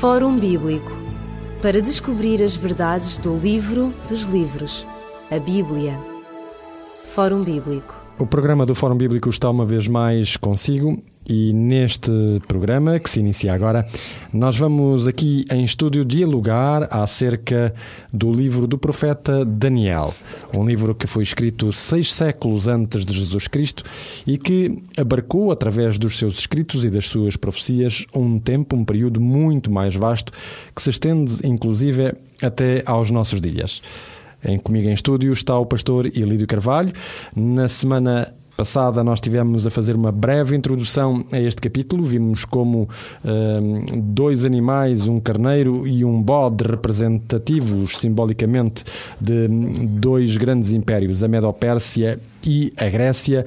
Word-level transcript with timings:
Fórum 0.00 0.36
Bíblico 0.36 0.90
para 1.62 1.80
descobrir 1.80 2.42
as 2.42 2.56
verdades 2.56 3.16
do 3.16 3.38
livro 3.38 3.94
dos 4.08 4.24
livros, 4.24 4.86
a 5.30 5.38
Bíblia. 5.38 5.98
Fórum 7.14 7.42
Bíblico. 7.42 7.94
O 8.18 8.26
programa 8.26 8.66
do 8.66 8.74
Fórum 8.74 8.96
Bíblico 8.96 9.30
está 9.30 9.48
uma 9.48 9.64
vez 9.64 9.88
mais 9.88 10.36
consigo 10.36 11.02
e 11.26 11.52
neste 11.52 12.10
programa, 12.46 12.98
que 12.98 13.08
se 13.08 13.20
inicia 13.20 13.54
agora, 13.54 13.86
nós 14.32 14.56
vamos 14.58 15.06
aqui 15.06 15.44
em 15.50 15.64
estúdio 15.64 16.04
dialogar 16.04 16.88
acerca 16.90 17.74
do 18.12 18.32
livro 18.32 18.66
do 18.66 18.76
profeta 18.76 19.44
Daniel, 19.44 20.14
um 20.52 20.66
livro 20.66 20.94
que 20.94 21.06
foi 21.06 21.22
escrito 21.22 21.72
seis 21.72 22.12
séculos 22.12 22.68
antes 22.68 23.06
de 23.06 23.14
Jesus 23.14 23.48
Cristo 23.48 23.82
e 24.26 24.36
que 24.36 24.82
abarcou, 24.96 25.50
através 25.50 25.98
dos 25.98 26.18
seus 26.18 26.38
escritos 26.38 26.84
e 26.84 26.90
das 26.90 27.06
suas 27.08 27.36
profecias, 27.36 28.04
um 28.14 28.38
tempo, 28.38 28.76
um 28.76 28.84
período 28.84 29.20
muito 29.20 29.70
mais 29.70 29.94
vasto 29.94 30.32
que 30.74 30.82
se 30.82 30.90
estende, 30.90 31.38
inclusive, 31.44 32.14
até 32.42 32.82
aos 32.84 33.10
nossos 33.10 33.40
dias. 33.40 33.80
Em, 34.44 34.58
comigo 34.58 34.88
em 34.88 34.92
estúdio 34.92 35.32
está 35.32 35.58
o 35.58 35.64
pastor 35.64 36.06
Elídio 36.06 36.46
Carvalho. 36.46 36.92
Na 37.34 37.66
semana 37.66 38.34
passada 38.56 39.02
nós 39.02 39.20
tivemos 39.20 39.66
a 39.66 39.70
fazer 39.70 39.94
uma 39.96 40.12
breve 40.12 40.56
introdução 40.56 41.24
a 41.30 41.38
este 41.38 41.60
capítulo. 41.60 42.04
Vimos 42.04 42.44
como 42.44 42.88
um, 43.24 43.84
dois 44.00 44.44
animais, 44.44 45.08
um 45.08 45.20
carneiro 45.20 45.86
e 45.86 46.04
um 46.04 46.20
bode 46.20 46.64
representativos 46.64 47.98
simbolicamente 47.98 48.84
de 49.20 49.48
dois 49.48 50.36
grandes 50.36 50.72
impérios, 50.72 51.22
a 51.22 51.28
Medo-Pérsia 51.28 52.18
e 52.46 52.72
a 52.76 52.88
Grécia 52.88 53.44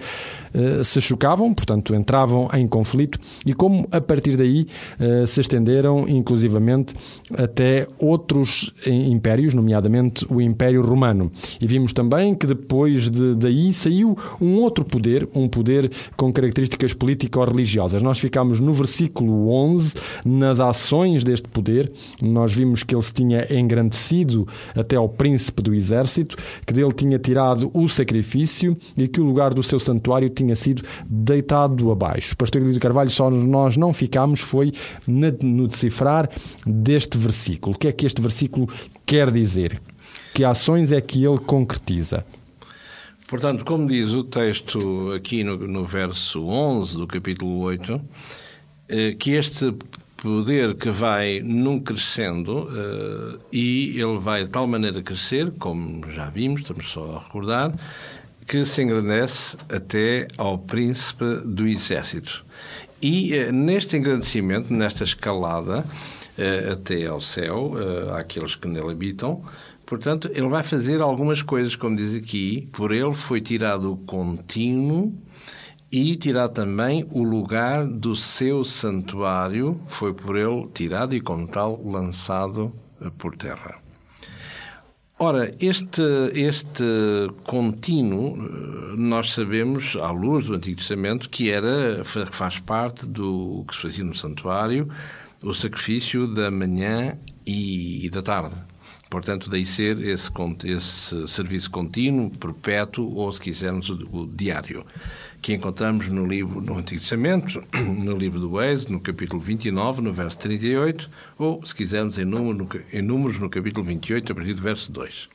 eh, 0.54 0.84
se 0.84 1.00
chocavam, 1.02 1.54
portanto 1.54 1.94
entravam 1.94 2.50
em 2.54 2.68
conflito 2.68 3.20
e 3.46 3.54
como 3.54 3.88
a 3.92 4.02
partir 4.02 4.36
daí 4.36 4.68
eh, 5.00 5.26
se 5.26 5.42
estenderam 5.42 6.08
inclusivamente 6.08 6.96
até 7.38 7.88
outros 8.00 8.74
impérios, 8.86 9.54
nomeadamente 9.54 10.26
o 10.30 10.42
Império 10.42 10.82
Romano. 10.82 11.32
E 11.62 11.68
vimos 11.68 11.94
também 11.94 12.34
que 12.34 12.48
depois 12.48 13.10
de, 13.10 13.36
daí 13.36 13.74
saiu 13.74 14.18
um 14.42 14.56
outro 14.56 14.84
poder, 14.84 15.28
um 15.34 15.48
poder 15.48 15.92
com 16.16 16.32
características 16.32 16.94
político-religiosas. 16.94 18.02
Nós 18.02 18.18
ficámos 18.18 18.60
no 18.60 18.74
versículo 18.74 19.50
11, 19.50 19.96
nas 20.26 20.60
ações 20.60 21.24
deste 21.24 21.48
poder, 21.50 21.92
nós 22.22 22.54
vimos 22.54 22.84
que 22.84 22.96
ele 22.96 23.02
se 23.02 23.14
tinha 23.14 23.46
engrandecido 23.54 24.48
até 24.76 24.96
ao 24.96 25.10
príncipe 25.10 25.62
do 25.62 25.74
exército, 25.74 26.36
que 26.66 26.74
dele 26.74 26.94
tinha 26.94 27.20
tirado 27.20 27.70
o 27.74 27.88
sacrifício 27.88 28.76
e 28.96 29.08
que 29.08 29.20
o 29.20 29.26
lugar 29.26 29.54
do 29.54 29.64
seu 29.64 29.80
santuário 29.80 30.30
tinha 30.30 30.56
sido 30.56 30.84
deitado 31.06 31.92
abaixo. 31.92 32.36
Pastor 32.38 32.62
Elídio 32.62 32.80
Carvalho, 32.80 33.10
só 33.10 33.30
nós 33.30 33.78
não 33.78 33.92
ficámos 33.92 34.40
foi 34.40 34.72
no 35.08 35.68
decifrar 35.68 36.30
deste 36.66 37.18
versículo. 37.18 37.76
O 37.76 37.80
que 37.80 37.88
é 37.88 37.92
que 37.92 38.06
este 38.06 38.22
versículo 38.22 38.68
quer 39.06 39.32
dizer? 39.32 39.82
Que 40.34 40.44
ações 40.44 40.92
é 40.92 41.02
que 41.02 41.24
ele 41.24 41.40
concretiza? 41.40 42.26
Portanto, 43.28 43.66
como 43.66 43.88
diz 43.88 44.14
o 44.14 44.24
texto 44.24 45.12
aqui 45.12 45.44
no, 45.44 45.58
no 45.58 45.86
verso 45.86 46.46
11 46.46 46.98
do 46.98 47.06
capítulo 47.06 47.60
8, 47.60 48.02
eh, 48.88 49.16
que 49.20 49.32
este 49.32 49.74
poder 50.16 50.76
que 50.76 50.90
vai 50.90 51.42
num 51.42 51.80
crescendo 51.80 52.70
eh, 52.72 53.40
e 53.52 54.00
ele 54.00 54.18
vai 54.18 54.44
de 54.44 54.50
tal 54.50 54.66
maneira 54.66 55.02
crescer, 55.02 55.52
como 55.60 56.10
já 56.12 56.30
vimos, 56.30 56.62
estamos 56.62 56.90
só 56.90 57.18
a 57.18 57.24
recordar, 57.24 57.74
que 58.48 58.64
se 58.64 58.82
engrandece 58.82 59.58
até 59.70 60.28
ao 60.38 60.58
príncipe 60.58 61.42
do 61.44 61.68
exército. 61.68 62.46
E 63.02 63.34
eh, 63.34 63.52
neste 63.52 63.98
engrandecimento, 63.98 64.74
nesta 64.74 65.04
escalada 65.04 65.86
eh, 66.38 66.70
até 66.72 67.06
ao 67.06 67.20
céu, 67.20 67.74
eh, 67.78 68.18
àqueles 68.18 68.56
que 68.56 68.68
nele 68.68 68.92
habitam, 68.92 69.44
portanto, 69.86 70.30
ele 70.34 70.48
vai 70.48 70.64
fazer 70.64 71.02
algumas 71.02 71.42
coisas, 71.42 71.76
como 71.76 71.98
diz 71.98 72.16
aqui, 72.16 72.70
por 72.72 72.94
ele 72.94 73.14
foi 73.14 73.42
tirado 73.42 73.92
o 73.92 73.98
contínuo 73.98 75.14
e 75.92 76.16
tirado 76.16 76.54
também 76.54 77.06
o 77.12 77.24
lugar 77.24 77.86
do 77.86 78.16
seu 78.16 78.64
santuário, 78.64 79.80
foi 79.88 80.14
por 80.14 80.38
ele 80.38 80.68
tirado 80.74 81.14
e, 81.16 81.22
como 81.22 81.48
tal, 81.48 81.82
lançado 81.86 82.72
por 83.18 83.36
terra. 83.36 83.87
Ora, 85.20 85.52
este, 85.60 86.04
este 86.36 86.84
contínuo, 87.44 88.38
eh, 88.38 88.96
nós 88.98 89.34
sabemos, 89.34 89.96
à 89.96 90.12
luz 90.12 90.46
do 90.46 90.54
Antigo 90.54 90.78
Testamento, 90.78 91.28
que 91.28 91.50
era, 91.50 92.04
faz 92.04 92.60
parte 92.60 93.04
do 93.04 93.66
que 93.68 93.76
se 93.76 93.82
fazia 93.82 94.04
no 94.04 94.16
santuário, 94.16 94.88
o 95.44 95.56
sacrifício 95.56 96.28
da 96.28 96.52
manhã 96.52 97.18
e 97.48 98.08
da 98.12 98.22
tarde. 98.22 98.67
Portanto, 99.10 99.50
daí 99.50 99.66
ser 99.66 100.00
esse, 100.06 100.30
esse 100.66 101.28
serviço 101.28 101.72
contínuo, 101.72 102.30
perpétuo, 102.30 103.16
ou 103.16 103.32
se 103.32 103.40
quisermos, 103.40 103.90
o, 103.90 104.28
diário 104.28 104.86
que 105.42 105.54
encontramos 105.54 106.08
no 106.08 106.26
livro 106.26 106.60
no 106.60 106.78
Antigo 106.78 107.00
Testamento, 107.00 107.64
no 107.74 108.18
livro 108.18 108.40
do 108.40 108.62
Êxodo, 108.62 108.94
no 108.94 109.00
capítulo 109.00 109.40
29, 109.40 110.02
no 110.02 110.12
verso 110.12 110.38
38, 110.40 111.10
ou, 111.38 111.66
se 111.66 111.74
quisermos, 111.74 112.18
em, 112.18 112.26
número, 112.26 112.68
em 112.92 113.02
Números, 113.02 113.40
no 113.40 113.50
capítulo 113.50 113.86
28, 113.86 114.32
a 114.32 114.36
partir 114.36 114.54
do 114.54 114.62
verso 114.62 114.92
2. 114.92 115.30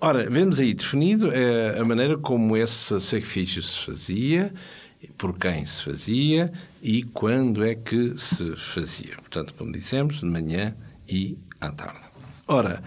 Ora, 0.00 0.30
vemos 0.30 0.60
aí 0.60 0.72
definido 0.72 1.32
é, 1.32 1.80
a 1.80 1.84
maneira 1.84 2.16
como 2.16 2.56
esse 2.56 3.00
sacrifício 3.00 3.60
se 3.60 3.84
fazia, 3.84 4.54
por 5.16 5.36
quem 5.36 5.66
se 5.66 5.82
fazia 5.82 6.52
e 6.80 7.02
quando 7.02 7.64
é 7.64 7.74
que 7.74 8.16
se 8.16 8.54
fazia. 8.56 9.16
Portanto, 9.16 9.54
como 9.54 9.72
dissemos, 9.72 10.20
de 10.20 10.26
manhã 10.26 10.76
e 11.08 11.36
à 11.60 11.72
tarde. 11.72 12.07
Ora, 12.48 12.82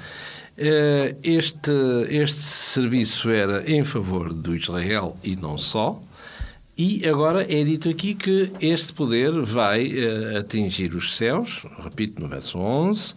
eh, 0.58 1.16
este, 1.24 1.72
este 2.10 2.38
serviço 2.38 3.30
era 3.30 3.70
em 3.72 3.84
favor 3.84 4.34
do 4.34 4.56
Israel 4.56 5.16
e 5.24 5.36
não 5.36 5.56
só, 5.56 6.02
e 6.76 7.08
agora 7.08 7.44
é 7.44 7.64
dito 7.64 7.88
aqui 7.88 8.16
que 8.16 8.52
este 8.60 8.92
poder 8.92 9.32
vai 9.44 9.86
uh, 9.88 10.40
atingir 10.40 10.96
os 10.96 11.16
céus, 11.16 11.62
repito 11.84 12.20
no 12.20 12.28
verso 12.28 12.58
11, 12.58 13.12
uh, 13.12 13.16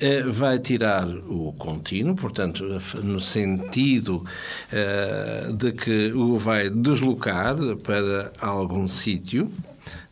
eh, 0.00 0.22
vai 0.24 0.58
tirar 0.58 1.06
o 1.06 1.52
contínuo, 1.52 2.16
portanto, 2.16 2.64
no 3.04 3.20
sentido 3.20 4.24
uh, 4.72 5.52
de 5.52 5.70
que 5.70 6.12
o 6.12 6.36
vai 6.36 6.68
deslocar 6.68 7.54
para 7.84 8.32
algum 8.40 8.88
sítio, 8.88 9.52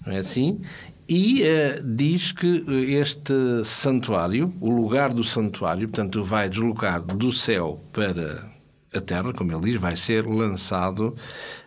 não 0.07 0.13
é 0.13 0.19
assim? 0.19 0.61
E 1.09 1.43
diz 1.85 2.33
que 2.33 2.65
este 2.99 3.65
santuário, 3.65 4.55
o 4.61 4.71
lugar 4.71 5.13
do 5.13 5.23
santuário, 5.23 5.89
portanto, 5.89 6.25
vai 6.25 6.49
deslocar 6.49 7.03
do 7.03 7.31
céu 7.31 7.85
para 7.93 8.55
a 8.95 9.01
terra, 9.01 9.33
como 9.33 9.53
ele 9.53 9.73
diz, 9.73 9.77
vai 9.81 9.97
ser 9.97 10.25
lançado, 10.27 11.17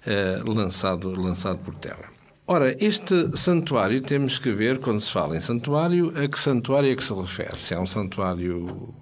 uh, 0.06 0.52
lançado, 0.52 1.10
lançado 1.12 1.60
por 1.60 1.76
terra. 1.76 2.10
Ora, 2.48 2.76
este 2.84 3.38
santuário 3.38 4.02
temos 4.02 4.40
que 4.40 4.52
ver, 4.52 4.80
quando 4.80 5.02
se 5.02 5.12
fala 5.12 5.36
em 5.36 5.42
santuário, 5.42 6.14
a 6.16 6.28
que 6.28 6.40
santuário 6.40 6.92
é 6.92 6.96
que 6.96 7.04
se 7.04 7.14
refere? 7.14 7.60
Se 7.60 7.74
é 7.74 7.80
um 7.80 7.86
santuário 7.86 8.96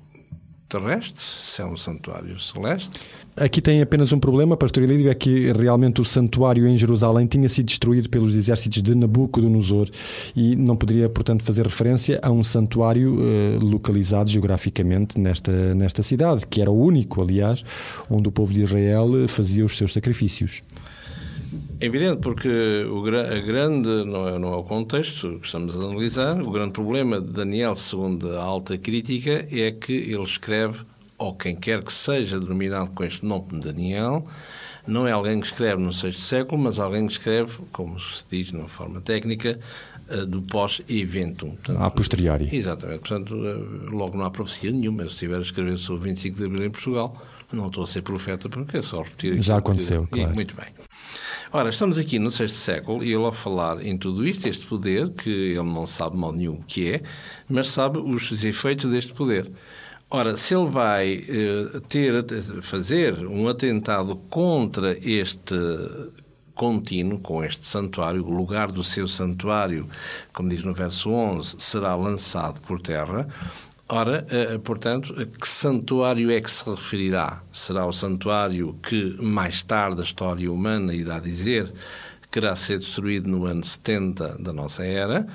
terrestre, 0.68 1.24
se 1.24 1.62
é 1.62 1.66
um 1.66 1.78
santuário 1.78 2.40
celeste. 2.40 2.90
Aqui 3.36 3.62
tem 3.62 3.82
apenas 3.82 4.14
um 4.14 4.20
problema, 4.20 4.56
pastor 4.56 4.84
Elídio, 4.84 5.10
é 5.10 5.14
que 5.14 5.52
realmente 5.52 6.02
o 6.02 6.06
santuário 6.06 6.68
em 6.68 6.78
Jerusalém 6.78 7.28
tinha 7.28 7.50
sido 7.50 7.66
destruído 7.66 8.10
pelos 8.10 8.36
exércitos 8.36 8.82
de 8.82 8.96
Nabucodonosor 8.96 9.90
e 10.36 10.56
não 10.56 10.76
poderia, 10.76 11.10
portanto, 11.10 11.44
fazer 11.44 11.66
referência 11.66 12.20
a 12.24 12.32
um 12.32 12.44
santuário 12.44 13.20
uh, 13.20 13.66
localizado 13.66 14.30
geograficamente 14.30 15.20
nesta, 15.20 15.76
nesta 15.76 16.02
cidade, 16.02 16.48
que 16.48 16.62
era 16.62 16.72
o 16.72 16.82
único, 16.82 17.22
aliás, 17.22 17.64
onde 18.10 18.30
o 18.30 18.32
povo 18.32 18.54
de 18.54 18.62
Israel 18.62 19.28
fazia 19.28 19.66
os 19.66 19.78
seus 19.78 19.92
sacrifícios. 19.92 20.64
É 21.80 21.86
evidente, 21.86 22.22
porque 22.22 22.48
o, 22.90 23.06
a 23.06 23.40
grande, 23.40 23.90
não 24.06 24.28
é, 24.28 24.40
não 24.40 24.54
é 24.54 24.56
o 24.56 24.64
contexto 24.64 25.40
que 25.40 25.46
estamos 25.46 25.76
a 25.76 25.80
analisar, 25.80 26.42
o 26.42 26.50
grande 26.50 26.72
problema 26.72 27.20
de 27.20 27.32
Daniel, 27.32 27.76
segundo 27.76 28.38
a 28.38 28.42
alta 28.42 28.78
crítica, 28.78 29.48
é 29.52 29.72
que 29.72 29.94
ele 29.94 30.24
escreve, 30.24 30.80
ou 31.18 31.36
quem 31.36 31.56
quer 31.56 31.84
que 31.84 31.92
seja 31.92 32.40
denominado 32.40 32.92
com 32.92 33.04
este 33.04 33.26
nome 33.26 33.60
de 33.60 33.60
Daniel, 33.60 34.26
não 34.88 35.08
é 35.08 35.12
alguém 35.12 35.40
que 35.40 35.48
escreve 35.48 35.82
no 35.82 35.92
sexto 35.92 36.22
século, 36.22 36.62
mas 36.62 36.80
alguém 36.80 37.08
que 37.08 37.14
escreve, 37.14 37.58
como 37.72 38.00
se 38.00 38.24
diz 38.30 38.52
na 38.52 38.66
forma 38.66 39.02
técnica, 39.02 39.60
eh, 40.08 40.26
do 40.26 40.42
pós-eventum. 40.44 41.58
A 41.80 41.90
posteriori. 41.90 42.56
Exatamente. 42.56 43.00
Portanto, 43.00 43.36
eh, 43.36 43.90
logo 43.90 44.16
não 44.16 44.26
há 44.26 44.30
profecia 44.30 44.72
nenhuma. 44.72 45.04
Se 45.04 45.10
estiver 45.10 45.40
a 45.40 45.42
escrever 45.42 45.78
sobre 45.80 46.10
25 46.10 46.38
de 46.38 46.46
abril 46.46 46.66
em 46.66 46.70
Portugal, 46.70 47.20
não 47.52 47.68
estou 47.68 47.84
a 47.84 47.88
ser 47.88 48.04
profeta 48.04 48.48
porque 48.48 48.78
é 48.78 48.82
só 48.84 49.02
repetir. 49.02 49.42
Já 49.42 49.58
aconteceu, 49.58 50.08
claro. 50.12 50.36
Muito 50.36 50.56
bem. 50.56 50.68
Ora, 51.58 51.70
estamos 51.70 51.98
aqui 51.98 52.20
no 52.20 52.30
sexto 52.32 52.56
século 52.56 53.02
e 53.02 53.14
ele 53.14 53.26
a 53.26 53.32
falar 53.32 53.82
em 53.82 53.98
tudo 53.98 54.28
isto, 54.28 54.46
este 54.46 54.68
poder, 54.68 55.12
que 55.12 55.30
ele 55.30 55.64
não 55.64 55.88
sabe 55.88 56.18
mal 56.18 56.34
nenhum 56.34 56.56
o 56.56 56.64
que 56.64 56.92
é, 56.92 57.02
mas 57.48 57.70
sabe 57.70 57.98
os 57.98 58.44
efeitos 58.44 58.92
deste 58.92 59.14
poder. 59.14 59.50
Ora, 60.10 60.36
se 60.36 60.54
ele 60.54 60.70
vai 60.70 61.16
uh, 61.16 61.80
ter 61.80 62.26
fazer 62.62 63.26
um 63.26 63.48
atentado 63.48 64.18
contra 64.30 64.98
este 65.00 65.56
contínuo 66.54 67.20
com 67.20 67.42
este 67.42 67.66
santuário, 67.66 68.28
o 68.28 68.36
lugar 68.36 68.70
do 68.70 68.84
seu 68.84 69.08
santuário, 69.08 69.88
como 70.34 70.50
diz 70.50 70.62
no 70.62 70.74
verso 70.74 71.10
11, 71.10 71.56
será 71.58 71.96
lançado 71.96 72.60
por 72.68 72.82
terra. 72.82 73.30
Ora, 73.88 74.26
eh, 74.30 74.58
portanto, 74.58 75.14
a 75.20 75.26
que 75.26 75.48
santuário 75.48 76.32
é 76.32 76.42
que 76.42 76.50
se 76.50 76.68
referirá? 76.68 77.44
Será 77.52 77.86
o 77.86 77.94
santuário 77.94 78.74
que 78.82 79.16
mais 79.22 79.62
tarde 79.62 80.02
a 80.02 80.04
história 80.04 80.52
humana 80.52 80.94
irá 80.94 81.20
dizer 81.20 81.72
que 82.32 82.40
irá 82.40 82.56
ser 82.56 82.80
destruído 82.80 83.30
no 83.30 83.46
ano 83.46 83.64
70 83.64 84.38
da 84.40 84.52
nossa 84.52 84.84
era? 84.84 85.28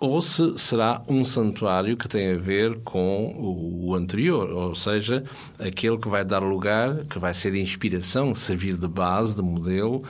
ou 0.00 0.20
se 0.20 0.58
será 0.58 1.02
um 1.08 1.24
santuário 1.24 1.96
que 1.96 2.08
tem 2.08 2.32
a 2.32 2.38
ver 2.38 2.78
com 2.80 3.34
o 3.38 3.94
anterior, 3.94 4.50
ou 4.50 4.74
seja, 4.74 5.24
aquele 5.58 5.96
que 5.96 6.08
vai 6.08 6.24
dar 6.24 6.40
lugar, 6.40 7.04
que 7.06 7.18
vai 7.18 7.32
ser 7.32 7.54
inspiração, 7.54 8.34
servir 8.34 8.76
de 8.76 8.88
base, 8.88 9.34
de 9.36 9.42
modelo 9.42 10.04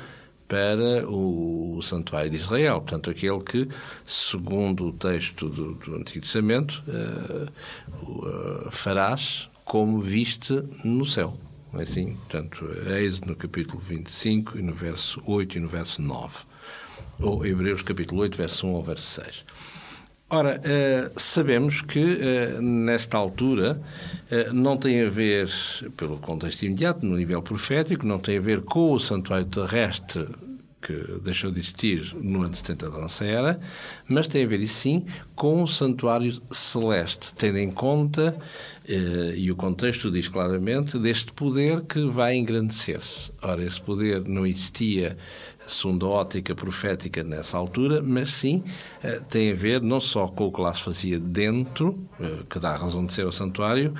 para 0.54 1.04
o 1.10 1.80
santuário 1.82 2.30
de 2.30 2.36
Israel. 2.36 2.80
Portanto, 2.80 3.10
aquele 3.10 3.40
que, 3.40 3.68
segundo 4.06 4.86
o 4.86 4.92
texto 4.92 5.48
do, 5.48 5.74
do 5.74 5.96
Antigo 5.96 6.20
Testamento, 6.20 6.80
uh, 6.86 8.66
uh, 8.68 8.70
farás 8.70 9.48
como 9.64 10.00
viste 10.00 10.62
no 10.84 11.04
céu. 11.04 11.36
É 11.74 11.82
assim? 11.82 12.14
Portanto, 12.14 12.70
Êxodo 12.86 13.30
no 13.30 13.34
capítulo 13.34 13.80
25 13.80 14.56
e 14.56 14.62
no 14.62 14.72
verso 14.72 15.20
8 15.26 15.58
e 15.58 15.60
no 15.60 15.66
verso 15.66 16.00
9. 16.00 16.44
Ou 17.18 17.44
Hebreus 17.44 17.82
capítulo 17.82 18.20
8, 18.20 18.36
verso 18.36 18.64
1 18.68 18.76
ao 18.76 18.82
verso 18.84 19.22
6. 19.22 19.44
Ora, 20.34 20.60
eh, 20.64 21.12
sabemos 21.16 21.80
que 21.80 22.00
eh, 22.00 22.60
nesta 22.60 23.16
altura 23.16 23.80
eh, 24.28 24.50
não 24.52 24.76
tem 24.76 25.00
a 25.02 25.08
ver, 25.08 25.48
pelo 25.96 26.18
contexto 26.18 26.64
imediato, 26.64 27.06
no 27.06 27.16
nível 27.16 27.40
profético, 27.40 28.04
não 28.04 28.18
tem 28.18 28.38
a 28.38 28.40
ver 28.40 28.62
com 28.62 28.90
o 28.90 28.98
santuário 28.98 29.46
terrestre 29.46 30.26
que 30.82 30.92
deixou 31.22 31.52
de 31.52 31.60
existir 31.60 32.12
no 32.20 32.42
ano 32.42 32.52
70 32.52 32.90
da 32.90 32.98
nossa 32.98 33.24
era, 33.24 33.60
mas 34.08 34.26
tem 34.26 34.44
a 34.44 34.48
ver, 34.48 34.58
e 34.58 34.66
sim, 34.66 35.06
com 35.36 35.62
o 35.62 35.68
santuário 35.68 36.42
celeste, 36.50 37.32
tendo 37.36 37.58
em 37.58 37.70
conta, 37.70 38.36
e 38.86 39.50
o 39.50 39.56
contexto 39.56 40.10
diz 40.10 40.28
claramente, 40.28 40.98
deste 40.98 41.32
poder 41.32 41.82
que 41.82 42.04
vai 42.06 42.36
engrandecer-se. 42.36 43.32
Ora, 43.42 43.62
esse 43.62 43.80
poder 43.80 44.28
não 44.28 44.46
existia 44.46 45.16
segundo 45.66 46.06
a 46.06 46.10
ótica 46.10 46.54
profética 46.54 47.22
nessa 47.22 47.56
altura, 47.56 48.02
mas 48.02 48.30
sim 48.30 48.62
eh, 49.02 49.20
tem 49.28 49.52
a 49.52 49.54
ver 49.54 49.80
não 49.80 50.00
só 50.00 50.26
com 50.26 50.46
o 50.46 50.52
que 50.52 50.60
lá 50.60 50.72
se 50.72 50.82
fazia 50.82 51.18
dentro, 51.18 51.98
eh, 52.20 52.40
que 52.48 52.58
dá 52.58 52.76
razão 52.76 53.04
de 53.06 53.12
ser 53.12 53.26
o 53.26 53.32
santuário, 53.32 53.94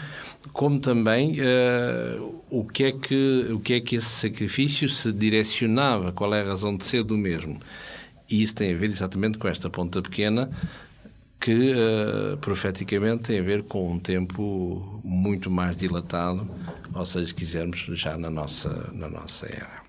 como 0.53 0.79
também 0.79 1.39
uh, 1.41 2.43
o, 2.51 2.65
que 2.65 2.85
é 2.85 2.93
que, 2.93 3.49
o 3.51 3.61
que 3.61 3.75
é 3.75 3.81
que 3.81 3.97
esse 3.97 4.09
sacrifício 4.09 4.89
se 4.89 5.11
direcionava, 5.11 6.13
qual 6.13 6.35
é 6.35 6.43
a 6.43 6.45
razão 6.45 6.77
de 6.77 6.87
ser 6.87 7.03
do 7.03 7.17
mesmo. 7.17 7.59
E 8.29 8.43
isso 8.43 8.55
tem 8.55 8.75
a 8.75 8.77
ver 8.77 8.87
exatamente 8.87 9.39
com 9.39 9.49
esta 9.49 9.71
ponta 9.71 10.03
pequena 10.03 10.51
que 11.45 11.75
uh, 11.75 12.39
profeticamente 12.39 13.25
tem 13.25 13.39
a 13.39 13.43
ver 13.43 13.65
com 13.65 13.93
um 13.93 13.99
tempo 13.99 14.99
muito 15.05 15.51
mais 15.51 15.77
dilatado, 15.77 16.49
ou 16.95 17.05
seja, 17.05 17.27
se 17.27 17.35
quisermos, 17.35 17.85
já 17.93 18.17
na 18.17 18.31
nossa, 18.31 18.89
na 18.95 19.11
nossa 19.11 19.45
era. 19.45 19.83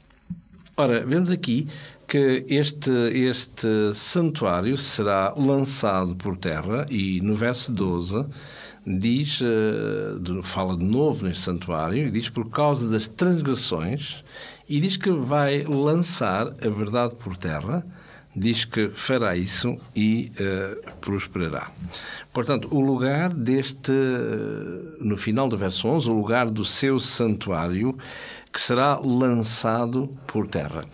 Ora, 0.75 1.05
vemos 1.05 1.31
aqui 1.31 1.69
que 2.05 2.45
este, 2.49 2.91
este 3.13 3.93
santuário 3.93 4.77
será 4.77 5.33
lançado 5.33 6.13
por 6.17 6.35
terra 6.35 6.85
e 6.89 7.21
no 7.21 7.37
verso 7.37 7.71
12 7.71 8.25
diz, 8.85 9.39
eh, 9.41 10.41
fala 10.43 10.77
de 10.77 10.83
novo 10.83 11.25
neste 11.25 11.43
santuário 11.43 12.09
e 12.09 12.11
diz 12.11 12.27
por 12.27 12.49
causa 12.49 12.89
das 12.89 13.07
transgressões 13.07 14.25
e 14.67 14.81
diz 14.81 14.97
que 14.97 15.09
vai 15.09 15.63
lançar 15.63 16.47
a 16.47 16.69
verdade 16.69 17.15
por 17.15 17.37
terra, 17.37 17.85
diz 18.35 18.65
que 18.65 18.89
fará 18.89 19.35
isso 19.35 19.77
e 19.95 20.31
uh, 20.39 20.91
prosperará. 20.99 21.71
Portanto, 22.33 22.67
o 22.75 22.81
lugar 22.81 23.33
deste, 23.33 23.93
no 24.99 25.15
final 25.15 25.47
do 25.47 25.57
verso 25.57 25.87
11, 25.87 26.09
o 26.09 26.13
lugar 26.13 26.49
do 26.49 26.65
seu 26.65 26.99
santuário 26.99 27.97
que 28.51 28.61
será 28.61 28.97
lançado 28.97 30.07
por 30.25 30.47
terra. 30.47 30.85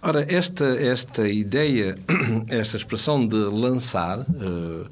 Ora, 0.00 0.24
esta, 0.32 0.64
esta 0.64 1.28
ideia, 1.28 1.98
esta 2.48 2.76
expressão 2.76 3.26
de 3.26 3.36
lançar, 3.36 4.20
uh, 4.20 4.88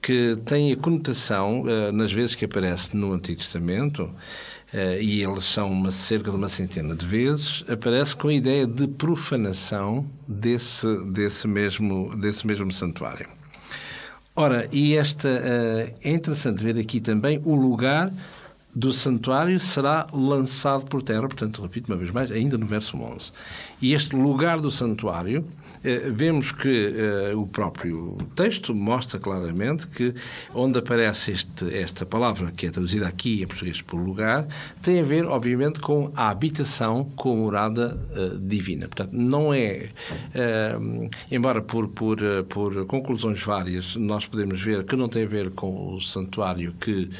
que 0.00 0.38
tem 0.44 0.72
a 0.72 0.76
conotação, 0.76 1.62
uh, 1.62 1.90
nas 1.90 2.12
vezes 2.12 2.36
que 2.36 2.44
aparece 2.44 2.96
no 2.96 3.12
Antigo 3.12 3.38
Testamento, 3.38 4.08
e 5.00 5.22
eles 5.22 5.44
são 5.44 5.70
uma, 5.70 5.90
cerca 5.90 6.30
de 6.30 6.36
uma 6.36 6.48
centena 6.48 6.94
de 6.94 7.04
vezes, 7.04 7.64
aparece 7.68 8.16
com 8.16 8.28
a 8.28 8.34
ideia 8.34 8.66
de 8.66 8.88
profanação 8.88 10.06
desse, 10.26 10.86
desse, 11.10 11.46
mesmo, 11.46 12.16
desse 12.16 12.46
mesmo 12.46 12.72
santuário. 12.72 13.28
Ora, 14.34 14.66
e 14.72 14.96
esta, 14.96 15.28
é 15.28 16.10
interessante 16.10 16.62
ver 16.62 16.78
aqui 16.78 17.00
também 17.00 17.40
o 17.44 17.54
lugar 17.54 18.10
do 18.74 18.92
santuário 18.92 19.60
será 19.60 20.06
lançado 20.12 20.84
por 20.86 21.02
terra, 21.02 21.22
portanto, 21.22 21.60
repito 21.60 21.92
uma 21.92 21.98
vez 21.98 22.10
mais, 22.10 22.30
ainda 22.30 22.56
no 22.56 22.66
verso 22.66 22.96
11. 22.96 23.30
E 23.80 23.92
este 23.92 24.16
lugar 24.16 24.60
do 24.60 24.70
santuário, 24.70 25.44
eh, 25.84 26.10
vemos 26.10 26.52
que 26.52 26.94
eh, 26.96 27.34
o 27.34 27.46
próprio 27.46 28.16
texto 28.36 28.74
mostra 28.74 29.18
claramente 29.18 29.86
que 29.88 30.14
onde 30.54 30.78
aparece 30.78 31.32
este, 31.32 31.76
esta 31.76 32.06
palavra, 32.06 32.52
que 32.56 32.66
é 32.66 32.70
traduzida 32.70 33.06
aqui 33.06 33.42
em 33.42 33.46
português 33.46 33.82
por 33.82 34.00
lugar, 34.00 34.46
tem 34.80 35.00
a 35.00 35.02
ver, 35.02 35.26
obviamente, 35.26 35.80
com 35.80 36.12
a 36.14 36.28
habitação, 36.28 37.04
com 37.16 37.32
a 37.32 37.36
morada 37.36 38.00
uh, 38.16 38.38
divina. 38.38 38.86
Portanto, 38.86 39.12
não 39.12 39.52
é, 39.52 39.88
uh, 40.34 41.10
embora 41.30 41.60
por, 41.60 41.88
por, 41.88 42.18
por 42.48 42.86
conclusões 42.86 43.42
várias, 43.42 43.96
nós 43.96 44.26
podemos 44.26 44.62
ver 44.62 44.84
que 44.84 44.94
não 44.94 45.08
tem 45.08 45.24
a 45.24 45.28
ver 45.28 45.50
com 45.50 45.94
o 45.94 46.00
santuário 46.00 46.72
que 46.80 47.10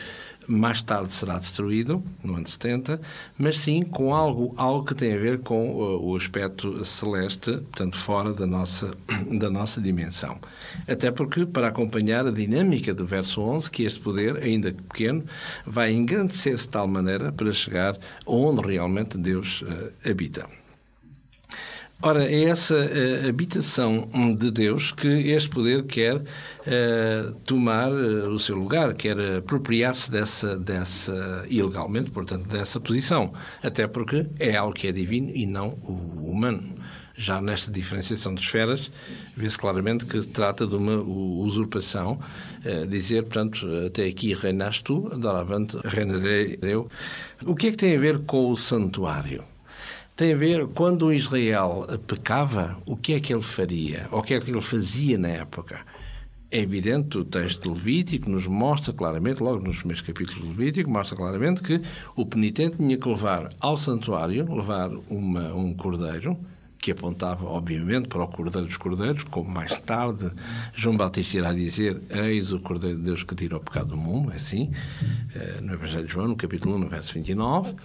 mais 0.46 0.82
tarde 0.82 1.12
será 1.12 1.38
destruído, 1.38 2.02
no 2.22 2.36
ano 2.36 2.46
70, 2.46 3.00
mas 3.38 3.58
sim 3.58 3.82
com 3.82 4.14
algo, 4.14 4.54
algo 4.56 4.86
que 4.86 4.94
tem 4.94 5.14
a 5.14 5.18
ver 5.18 5.40
com 5.40 5.70
uh, 5.70 6.02
o 6.02 6.16
aspecto 6.16 6.84
celeste, 6.84 7.52
portanto, 7.52 7.96
fora 7.96 8.32
da 8.32 8.46
nossa, 8.46 8.92
da 9.38 9.50
nossa 9.50 9.80
dimensão. 9.80 10.38
Até 10.88 11.10
porque, 11.10 11.46
para 11.46 11.68
acompanhar 11.68 12.26
a 12.26 12.30
dinâmica 12.30 12.94
do 12.94 13.06
verso 13.06 13.40
11, 13.40 13.70
que 13.70 13.84
este 13.84 14.00
poder, 14.00 14.36
ainda 14.42 14.72
pequeno, 14.72 15.24
vai 15.66 15.92
engrandecer-se 15.92 16.64
de 16.64 16.70
tal 16.70 16.86
maneira 16.86 17.32
para 17.32 17.52
chegar 17.52 17.98
onde 18.26 18.66
realmente 18.66 19.18
Deus 19.18 19.62
uh, 19.62 19.92
habita. 20.08 20.46
Ora, 22.04 22.24
é 22.24 22.46
essa 22.46 22.74
uh, 22.74 23.28
habitação 23.28 24.08
de 24.36 24.50
Deus 24.50 24.90
que 24.90 25.06
este 25.06 25.48
poder 25.48 25.84
quer 25.84 26.16
uh, 26.16 27.32
tomar 27.46 27.92
uh, 27.92 28.28
o 28.28 28.40
seu 28.40 28.56
lugar, 28.56 28.92
quer 28.94 29.36
apropriar-se 29.38 30.10
dessa, 30.10 30.58
dessa, 30.58 31.46
ilegalmente, 31.48 32.10
portanto, 32.10 32.48
dessa 32.48 32.80
posição. 32.80 33.32
Até 33.62 33.86
porque 33.86 34.26
é 34.40 34.56
algo 34.56 34.74
que 34.74 34.88
é 34.88 34.92
divino 34.92 35.30
e 35.32 35.46
não 35.46 35.78
o 35.84 36.28
humano. 36.28 36.74
Já 37.14 37.40
nesta 37.40 37.70
diferenciação 37.70 38.34
de 38.34 38.40
esferas, 38.40 38.90
vê-se 39.36 39.56
claramente 39.56 40.04
que 40.04 40.26
trata 40.26 40.66
de 40.66 40.74
uma 40.74 40.96
usurpação, 40.96 42.18
dizer, 42.88 43.24
portanto, 43.24 43.68
até 43.86 44.06
aqui 44.06 44.32
reinaste 44.32 44.82
tu, 44.82 45.08
doravante 45.18 45.76
reinarei 45.84 46.58
eu. 46.62 46.88
O 47.44 47.54
que 47.54 47.68
é 47.68 47.70
que 47.70 47.76
tem 47.76 47.94
a 47.94 48.00
ver 48.00 48.20
com 48.20 48.50
o 48.50 48.56
santuário? 48.56 49.51
Tem 50.14 50.32
a 50.32 50.36
ver 50.36 50.66
quando 50.68 51.12
Israel 51.12 51.86
pecava, 52.06 52.76
o 52.86 52.96
que 52.96 53.14
é 53.14 53.20
que 53.20 53.32
ele 53.32 53.42
faria? 53.42 54.08
Ou 54.10 54.20
o 54.20 54.22
que 54.22 54.34
é 54.34 54.40
que 54.40 54.50
ele 54.50 54.60
fazia 54.60 55.16
na 55.16 55.28
época? 55.28 55.80
É 56.50 56.58
evidente, 56.58 57.16
o 57.16 57.24
texto 57.24 57.62
de 57.62 57.68
Levítico 57.70 58.28
nos 58.28 58.46
mostra 58.46 58.92
claramente, 58.92 59.42
logo 59.42 59.64
nos 59.64 59.78
primeiros 59.78 60.02
capítulos 60.02 60.42
de 60.42 60.48
Levítico, 60.48 60.90
mostra 60.90 61.16
claramente 61.16 61.62
que 61.62 61.80
o 62.14 62.26
penitente 62.26 62.76
tinha 62.76 62.98
que 62.98 63.08
levar 63.08 63.50
ao 63.58 63.76
santuário, 63.78 64.54
levar 64.54 64.90
uma, 65.08 65.54
um 65.54 65.72
cordeiro, 65.72 66.38
que 66.82 66.90
apontava, 66.90 67.46
obviamente, 67.46 68.08
para 68.08 68.24
o 68.24 68.28
Cordeiro 68.28 68.66
dos 68.66 68.76
Cordeiros, 68.76 69.22
como 69.22 69.48
mais 69.48 69.70
tarde 69.82 70.28
João 70.74 70.96
Batista 70.96 71.38
irá 71.38 71.52
dizer: 71.52 72.02
Eis 72.10 72.52
o 72.52 72.58
Cordeiro 72.58 72.98
de 72.98 73.04
Deus 73.04 73.22
que 73.22 73.36
tira 73.36 73.56
o 73.56 73.60
pecado 73.60 73.90
do 73.90 73.96
mundo, 73.96 74.32
é 74.32 74.34
assim, 74.34 74.72
eh, 75.32 75.60
no 75.62 75.74
Evangelho 75.74 76.06
de 76.06 76.12
João, 76.12 76.26
no 76.26 76.36
capítulo 76.36 76.74
1, 76.74 76.78
no 76.80 76.88
verso 76.88 77.14
29. 77.14 77.76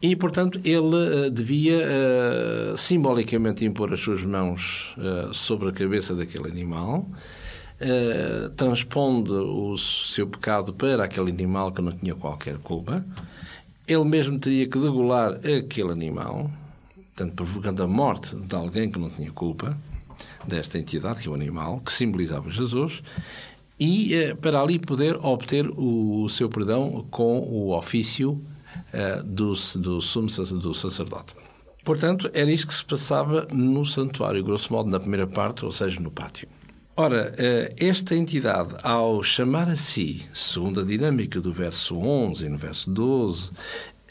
E, 0.00 0.14
portanto, 0.14 0.60
ele 0.62 1.26
uh, 1.26 1.30
devia 1.30 1.78
uh, 1.78 2.76
simbolicamente 2.76 3.64
impor 3.64 3.92
as 3.92 4.00
suas 4.00 4.22
mãos 4.22 4.94
uh, 4.98 5.32
sobre 5.32 5.70
a 5.70 5.72
cabeça 5.72 6.14
daquele 6.14 6.48
animal, 6.48 7.08
transpondo 8.56 9.34
o 9.34 9.76
seu 9.76 10.26
pecado 10.26 10.72
para 10.72 11.04
aquele 11.04 11.30
animal 11.30 11.72
que 11.72 11.82
não 11.82 11.92
tinha 11.92 12.14
qualquer 12.14 12.56
culpa. 12.56 13.04
Ele 13.86 14.04
mesmo 14.04 14.38
teria 14.38 14.66
que 14.66 14.78
degolar 14.78 15.34
aquele 15.34 15.92
animal, 15.92 16.50
portanto, 16.94 17.34
provocando 17.34 17.82
a 17.82 17.86
morte 17.86 18.34
de 18.34 18.54
alguém 18.56 18.90
que 18.90 18.98
não 18.98 19.10
tinha 19.10 19.30
culpa, 19.30 19.76
desta 20.48 20.78
entidade, 20.78 21.20
que 21.20 21.28
é 21.28 21.30
o 21.30 21.34
animal, 21.34 21.80
que 21.80 21.92
simbolizava 21.92 22.50
Jesus, 22.50 23.02
e 23.78 24.34
para 24.40 24.58
ali 24.62 24.78
poder 24.78 25.16
obter 25.16 25.68
o 25.76 26.30
seu 26.30 26.48
perdão 26.48 27.06
com 27.10 27.40
o 27.40 27.76
ofício 27.76 28.40
uh, 28.92 29.22
do, 29.22 29.54
do 29.76 30.00
sumo 30.00 30.28
do 30.28 30.74
sacerdote. 30.74 31.34
Portanto, 31.84 32.28
era 32.34 32.50
isto 32.50 32.66
que 32.66 32.74
se 32.74 32.84
passava 32.84 33.46
no 33.52 33.86
santuário, 33.86 34.42
grosso 34.42 34.72
modo, 34.72 34.90
na 34.90 34.98
primeira 34.98 35.26
parte, 35.26 35.64
ou 35.64 35.70
seja, 35.70 36.00
no 36.00 36.10
pátio. 36.10 36.48
Ora, 36.96 37.32
eh, 37.36 37.74
esta 37.76 38.16
entidade, 38.16 38.74
ao 38.82 39.22
chamar 39.22 39.68
a 39.68 39.76
si, 39.76 40.26
segundo 40.34 40.80
a 40.80 40.82
dinâmica 40.82 41.40
do 41.40 41.52
verso 41.52 41.96
11 41.96 42.46
e 42.46 42.48
no 42.48 42.56
verso 42.56 42.90
12, 42.90 43.50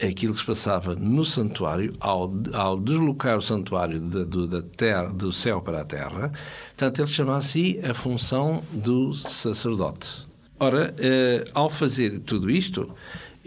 aquilo 0.02 0.32
que 0.32 0.40
se 0.40 0.46
passava 0.46 0.94
no 0.94 1.24
santuário, 1.24 1.92
ao, 1.98 2.32
ao 2.54 2.78
deslocar 2.78 3.36
o 3.36 3.42
santuário 3.42 3.98
de, 3.98 4.24
do, 4.24 4.46
da 4.46 4.62
terra, 4.62 5.06
do 5.06 5.32
céu 5.32 5.60
para 5.60 5.80
a 5.80 5.84
terra, 5.84 6.32
portanto, 6.68 7.00
ele 7.00 7.08
chama 7.08 7.36
a 7.36 7.42
si 7.42 7.80
a 7.82 7.92
função 7.92 8.62
do 8.72 9.12
sacerdote. 9.14 10.26
Ora, 10.58 10.94
eh, 10.98 11.44
ao 11.52 11.68
fazer 11.68 12.20
tudo 12.20 12.48
isto, 12.48 12.94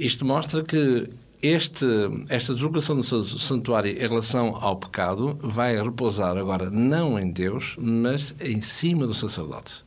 isto 0.05 0.25
mostra 0.25 0.63
que 0.63 1.09
este, 1.41 1.85
esta 2.29 2.53
deslocação 2.53 2.95
do 2.95 3.03
santuário 3.03 3.91
em 3.91 4.07
relação 4.07 4.55
ao 4.55 4.77
pecado 4.77 5.37
vai 5.41 5.81
repousar 5.81 6.37
agora 6.37 6.69
não 6.69 7.19
em 7.19 7.31
Deus, 7.31 7.75
mas 7.77 8.35
em 8.41 8.61
cima 8.61 9.07
do 9.07 9.13
sacerdote. 9.13 9.83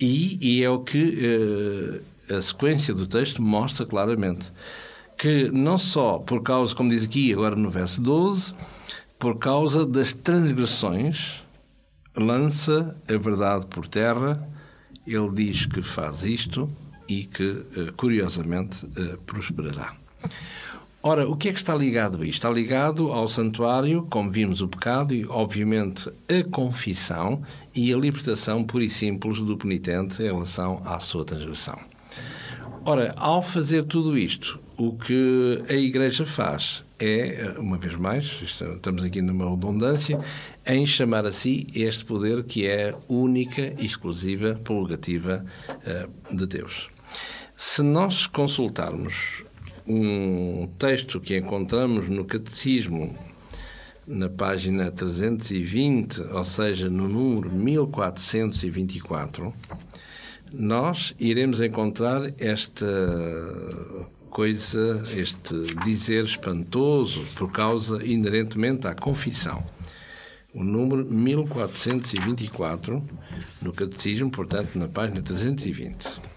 E, 0.00 0.38
e 0.40 0.62
é 0.62 0.70
o 0.70 0.80
que 0.80 2.02
eh, 2.28 2.36
a 2.36 2.42
sequência 2.42 2.94
do 2.94 3.06
texto 3.06 3.42
mostra 3.42 3.86
claramente. 3.86 4.52
Que 5.18 5.50
não 5.50 5.78
só 5.78 6.18
por 6.18 6.42
causa, 6.42 6.74
como 6.74 6.90
diz 6.90 7.04
aqui 7.04 7.32
agora 7.32 7.56
no 7.56 7.70
verso 7.70 8.00
12, 8.02 8.54
por 9.18 9.38
causa 9.38 9.86
das 9.86 10.12
transgressões, 10.12 11.42
lança 12.14 12.94
a 13.08 13.16
verdade 13.16 13.66
por 13.66 13.86
terra, 13.88 14.46
ele 15.06 15.30
diz 15.32 15.64
que 15.64 15.80
faz 15.80 16.24
isto 16.24 16.70
e 17.08 17.24
que, 17.24 17.62
eh, 17.76 17.92
curiosamente, 17.96 18.86
eh, 18.96 19.16
prosperará. 19.26 19.94
Ora, 21.02 21.28
o 21.28 21.36
que 21.36 21.48
é 21.48 21.52
que 21.52 21.58
está 21.58 21.72
ligado 21.72 22.20
a 22.20 22.26
isto? 22.26 22.38
Está 22.38 22.50
ligado 22.50 23.12
ao 23.12 23.28
santuário, 23.28 24.06
como 24.10 24.28
vimos 24.28 24.60
o 24.60 24.66
pecado, 24.66 25.14
e 25.14 25.24
obviamente 25.26 26.10
a 26.28 26.42
confissão 26.50 27.42
e 27.72 27.92
a 27.92 27.96
libertação 27.96 28.64
pura 28.64 28.84
e 28.84 28.90
simples 28.90 29.38
do 29.38 29.56
penitente 29.56 30.20
em 30.20 30.26
relação 30.26 30.82
à 30.84 30.98
sua 30.98 31.24
transgressão. 31.24 31.78
Ora, 32.84 33.14
ao 33.16 33.40
fazer 33.40 33.84
tudo 33.84 34.18
isto, 34.18 34.58
o 34.76 34.98
que 34.98 35.62
a 35.68 35.74
Igreja 35.74 36.26
faz 36.26 36.84
é, 36.98 37.54
uma 37.58 37.76
vez 37.76 37.94
mais, 37.94 38.24
estamos 38.42 39.04
aqui 39.04 39.22
numa 39.22 39.48
redundância, 39.48 40.18
em 40.66 40.84
chamar 40.86 41.24
a 41.24 41.32
si 41.32 41.68
este 41.74 42.04
poder 42.04 42.42
que 42.42 42.66
é 42.66 42.94
única, 43.08 43.74
exclusiva, 43.80 44.58
prerrogativa 44.64 45.44
de 46.32 46.46
Deus. 46.46 46.88
Se 47.58 47.82
nós 47.82 48.26
consultarmos 48.26 49.42
um 49.86 50.68
texto 50.78 51.18
que 51.18 51.38
encontramos 51.38 52.06
no 52.06 52.26
Catecismo, 52.26 53.16
na 54.06 54.28
página 54.28 54.90
320, 54.90 56.20
ou 56.20 56.44
seja, 56.44 56.90
no 56.90 57.08
número 57.08 57.50
1424, 57.50 59.54
nós 60.52 61.14
iremos 61.18 61.62
encontrar 61.62 62.30
esta 62.38 62.86
coisa, 64.28 65.00
este 65.16 65.54
dizer 65.82 66.24
espantoso 66.24 67.24
por 67.36 67.50
causa 67.50 68.04
inerentemente 68.04 68.86
à 68.86 68.94
confissão. 68.94 69.64
O 70.52 70.62
número 70.62 71.06
1424 71.06 73.02
no 73.62 73.72
Catecismo, 73.72 74.30
portanto, 74.30 74.78
na 74.78 74.88
página 74.88 75.22
320 75.22 76.35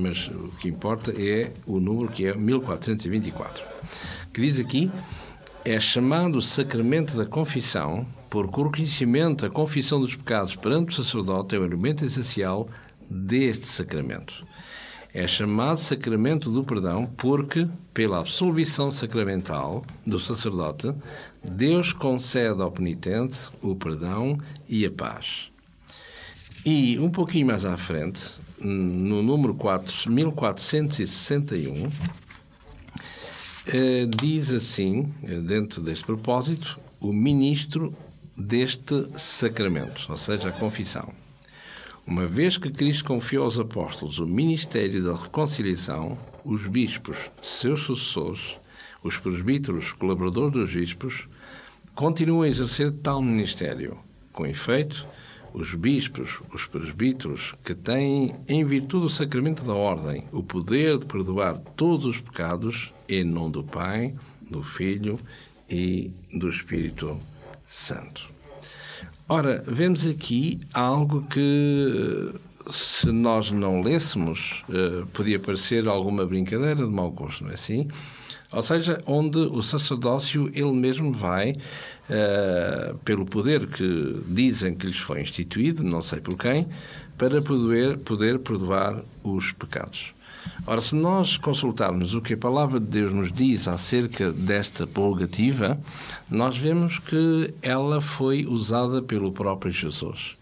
mas 0.00 0.28
o 0.28 0.50
que 0.58 0.68
importa 0.68 1.12
é 1.12 1.52
o 1.66 1.78
número 1.78 2.10
que 2.10 2.26
é 2.26 2.34
1424, 2.34 3.62
que 4.32 4.40
diz 4.40 4.58
aqui 4.58 4.90
é 5.64 5.78
chamado 5.78 6.40
sacramento 6.40 7.16
da 7.16 7.26
confissão, 7.26 8.06
por 8.30 8.46
reconhecimento 8.46 9.42
da 9.42 9.50
confissão 9.50 10.00
dos 10.00 10.16
pecados 10.16 10.56
perante 10.56 10.98
o 10.98 11.04
sacerdote 11.04 11.54
é 11.54 11.58
o 11.58 11.64
elemento 11.64 12.04
essencial 12.04 12.68
deste 13.10 13.66
sacramento. 13.66 14.46
É 15.12 15.26
chamado 15.26 15.78
sacramento 15.78 16.50
do 16.50 16.62
perdão 16.62 17.04
porque, 17.16 17.68
pela 17.92 18.20
absolvição 18.20 18.92
sacramental 18.92 19.84
do 20.06 20.20
sacerdote, 20.20 20.94
Deus 21.42 21.92
concede 21.92 22.62
ao 22.62 22.70
penitente 22.70 23.36
o 23.60 23.74
perdão 23.74 24.38
e 24.68 24.86
a 24.86 24.90
paz. 24.90 25.50
E 26.64 26.98
um 27.00 27.10
pouquinho 27.10 27.48
mais 27.48 27.64
à 27.64 27.76
frente, 27.76 28.40
no 28.60 29.22
número 29.22 29.54
4, 29.54 30.10
1461, 30.10 31.90
eh, 33.66 34.06
diz 34.06 34.52
assim, 34.52 35.12
eh, 35.22 35.40
dentro 35.40 35.82
deste 35.82 36.04
propósito, 36.04 36.78
o 37.00 37.12
ministro 37.12 37.94
deste 38.36 39.06
sacramento, 39.16 40.06
ou 40.08 40.16
seja, 40.16 40.48
a 40.48 40.52
confissão. 40.52 41.12
Uma 42.06 42.26
vez 42.26 42.58
que 42.58 42.70
Cristo 42.70 43.04
confiou 43.04 43.44
aos 43.44 43.58
apóstolos 43.58 44.18
o 44.18 44.26
ministério 44.26 45.02
da 45.02 45.14
reconciliação, 45.14 46.18
os 46.44 46.66
bispos, 46.66 47.16
seus 47.42 47.80
sucessores, 47.80 48.58
os 49.02 49.16
presbíteros, 49.16 49.92
colaboradores 49.92 50.52
dos 50.52 50.72
bispos, 50.72 51.28
continuam 51.94 52.42
a 52.42 52.48
exercer 52.48 52.92
tal 53.02 53.22
ministério. 53.22 53.98
Com 54.32 54.46
efeito, 54.46 55.06
os 55.52 55.74
bispos, 55.74 56.40
os 56.52 56.66
presbíteros, 56.66 57.54
que 57.64 57.74
têm, 57.74 58.34
em 58.46 58.64
virtude 58.64 59.02
do 59.04 59.08
sacramento 59.08 59.64
da 59.64 59.74
ordem, 59.74 60.24
o 60.32 60.42
poder 60.42 60.98
de 60.98 61.06
perdoar 61.06 61.58
todos 61.76 62.06
os 62.06 62.20
pecados, 62.20 62.92
em 63.08 63.24
nome 63.24 63.52
do 63.52 63.64
Pai, 63.64 64.14
do 64.48 64.62
Filho 64.62 65.18
e 65.68 66.10
do 66.32 66.48
Espírito 66.48 67.18
Santo. 67.66 68.28
Ora, 69.28 69.62
vemos 69.66 70.06
aqui 70.06 70.60
algo 70.74 71.22
que, 71.22 72.34
se 72.70 73.12
nós 73.12 73.52
não 73.52 73.80
lêssemos, 73.80 74.64
eh, 74.68 75.04
podia 75.12 75.38
parecer 75.38 75.86
alguma 75.86 76.26
brincadeira 76.26 76.84
de 76.84 76.90
mau 76.90 77.10
gosto, 77.12 77.44
não 77.44 77.52
é 77.52 77.54
assim? 77.54 77.88
Ou 78.52 78.62
seja, 78.62 79.00
onde 79.06 79.38
o 79.38 79.62
sacerdócio 79.62 80.50
ele 80.52 80.72
mesmo 80.72 81.12
vai, 81.12 81.52
uh, 81.52 82.96
pelo 83.04 83.24
poder 83.24 83.68
que 83.68 84.20
dizem 84.26 84.74
que 84.74 84.86
lhes 84.86 84.98
foi 84.98 85.20
instituído, 85.20 85.84
não 85.84 86.02
sei 86.02 86.20
por 86.20 86.36
quem, 86.36 86.66
para 87.16 87.40
poder, 87.40 87.98
poder 87.98 88.40
perdoar 88.40 89.02
os 89.22 89.52
pecados. 89.52 90.12
Ora, 90.66 90.80
se 90.80 90.94
nós 90.94 91.36
consultarmos 91.36 92.14
o 92.14 92.20
que 92.20 92.34
a 92.34 92.36
palavra 92.36 92.80
de 92.80 92.86
Deus 92.86 93.12
nos 93.12 93.32
diz 93.32 93.68
acerca 93.68 94.32
desta 94.32 94.86
prerrogativa, 94.86 95.78
nós 96.30 96.56
vemos 96.56 96.98
que 96.98 97.54
ela 97.62 98.00
foi 98.00 98.46
usada 98.46 99.02
pelo 99.02 99.32
próprio 99.32 99.70
Jesus. 99.70 100.36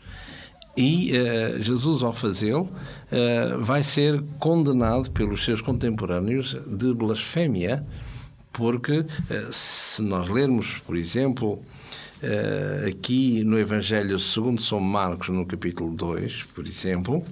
E 0.78 1.10
uh, 1.10 1.60
Jesus, 1.60 2.04
ao 2.04 2.12
fazê-lo, 2.12 2.62
uh, 2.62 3.64
vai 3.64 3.82
ser 3.82 4.22
condenado 4.38 5.10
pelos 5.10 5.44
seus 5.44 5.60
contemporâneos 5.60 6.56
de 6.64 6.94
blasfémia, 6.94 7.84
porque 8.52 9.00
uh, 9.00 9.06
se 9.50 10.00
nós 10.02 10.28
lermos, 10.28 10.78
por 10.86 10.96
exemplo, 10.96 11.60
aqui 12.88 13.44
no 13.44 13.58
Evangelho 13.58 14.18
segundo 14.18 14.60
São 14.60 14.80
Marcos, 14.80 15.28
no 15.28 15.46
capítulo 15.46 15.94
2, 15.94 16.44
por 16.54 16.66
exemplo, 16.66 17.24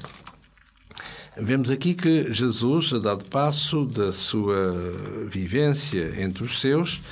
Vemos 1.38 1.70
aqui 1.70 1.92
que 1.92 2.32
Jesus, 2.32 2.94
a 2.94 2.98
dado 2.98 3.24
passo 3.26 3.84
da 3.84 4.10
sua 4.10 4.72
vivência 5.28 6.14
entre 6.18 6.44
os 6.44 6.62
seus, 6.62 7.02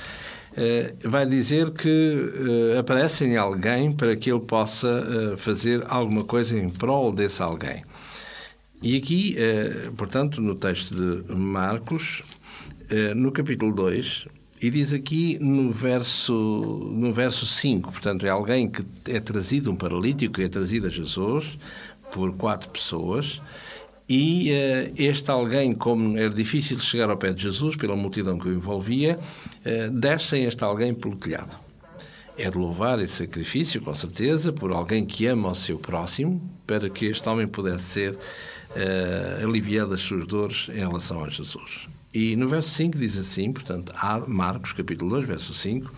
vai 1.03 1.27
dizer 1.27 1.73
que 1.73 1.89
eh, 1.89 2.79
aparece 2.79 3.25
em 3.25 3.37
alguém 3.37 3.93
para 3.93 4.15
que 4.17 4.31
ele 4.31 4.41
possa 4.41 4.89
eh, 4.89 5.37
fazer 5.37 5.83
alguma 5.89 6.25
coisa 6.25 6.59
em 6.59 6.69
prol 6.69 7.13
desse 7.13 7.43
alguém. 7.43 7.83
E 8.83 8.97
aqui, 8.97 9.35
portanto, 9.97 10.43
no 10.43 10.55
texto 10.55 10.95
de 10.95 11.35
Marcos, 11.35 12.23
no 13.17 13.33
capítulo 13.33 13.75
2, 13.75 14.27
e 14.61 14.69
diz 14.69 14.93
aqui 14.93 15.39
no 15.41 15.73
verso, 15.73 16.35
no 16.93 17.11
verso 17.11 17.47
5, 17.47 17.91
portanto, 17.91 18.27
é 18.27 18.29
alguém 18.29 18.69
que 18.71 18.85
é 19.09 19.21
trazido, 19.21 19.71
um 19.71 19.77
paralítico, 19.77 20.35
que 20.35 20.43
é 20.43 20.49
trazido 20.49 20.87
a 20.87 20.91
Jesus 20.91 21.59
por 22.13 22.37
quatro 22.37 22.69
pessoas, 22.69 23.41
e 24.09 24.51
uh, 24.53 24.95
este 24.97 25.31
alguém, 25.31 25.75
como 25.75 26.17
era 26.19 26.31
difícil 26.31 26.79
chegar 26.79 27.09
ao 27.09 27.17
pé 27.17 27.33
de 27.33 27.43
Jesus 27.43 27.75
pela 27.75 27.97
multidão 27.97 28.39
que 28.39 28.49
o 28.49 28.53
envolvia, 28.53 29.19
uh, 29.65 29.91
desce 29.91 30.39
este 30.39 30.63
alguém 30.63 30.93
pelo 30.95 31.17
telhado. 31.17 31.57
É 32.37 32.51
de 32.51 32.59
louvar 32.59 32.99
esse 32.99 33.15
sacrifício, 33.15 33.81
com 33.81 33.95
certeza, 33.95 34.53
por 34.53 34.73
alguém 34.73 35.07
que 35.07 35.27
ama 35.27 35.51
o 35.51 35.55
seu 35.55 35.79
próximo, 35.79 36.43
para 36.67 36.91
que 36.91 37.07
este 37.07 37.27
homem 37.29 37.47
pudesse 37.47 37.85
ser 37.85 38.13
uh, 38.15 39.45
aliviado 39.45 39.91
das 39.91 40.03
suas 40.03 40.27
dores 40.27 40.69
em 40.69 40.81
relação 40.81 41.25
a 41.25 41.31
Jesus. 41.31 41.87
E 42.13 42.37
no 42.37 42.49
verso 42.49 42.71
5 42.71 42.99
diz 42.99 43.17
assim, 43.17 43.53
portanto, 43.53 43.93
Marcos, 44.29 44.73
capítulo 44.73 45.11
2, 45.13 45.27
verso 45.27 45.55
5, 45.55 45.91